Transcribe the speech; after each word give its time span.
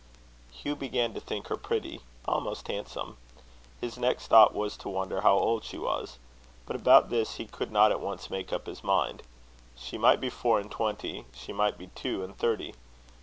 Hugh 0.51 0.75
began 0.75 1.13
to 1.13 1.19
think 1.19 1.49
her 1.49 1.55
pretty, 1.55 2.01
almost 2.25 2.67
handsome. 2.69 3.17
His 3.79 3.99
next 3.99 4.25
thought 4.29 4.51
was 4.55 4.75
to 4.77 4.89
wonder 4.89 5.21
how 5.21 5.37
old 5.37 5.63
she 5.63 5.77
was. 5.77 6.17
But 6.65 6.75
about 6.75 7.11
this 7.11 7.35
he 7.35 7.45
could 7.45 7.71
not 7.71 7.91
at 7.91 8.01
once 8.01 8.31
make 8.31 8.51
up 8.51 8.65
his 8.65 8.83
mind. 8.83 9.21
She 9.75 9.99
might 9.99 10.19
be 10.19 10.31
four 10.31 10.59
and 10.59 10.71
twenty; 10.71 11.25
she 11.35 11.53
might 11.53 11.77
be 11.77 11.91
two 11.93 12.23
and 12.23 12.35
thirty. 12.35 12.73